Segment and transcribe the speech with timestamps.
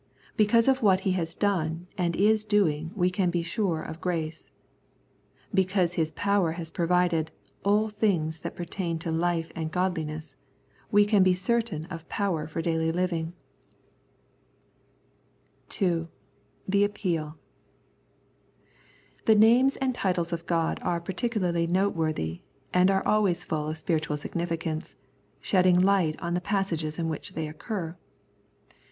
[0.35, 4.49] Because of what He has done and is doing we can be sure of grace.
[5.53, 7.29] Because His power has provided"
[7.63, 10.35] all things that pertain to life and godliness"
[10.91, 13.33] we can be certain of power for daily living.
[15.79, 16.07] 93 The Prayers of St.
[16.07, 16.71] Paul 2.
[16.71, 17.37] The Appeal.
[19.25, 22.41] The names and titles of God are par ticularly noteworthy
[22.73, 24.95] and are always full of spiritual significance,
[25.41, 27.95] shedding light on the passages in which they occur.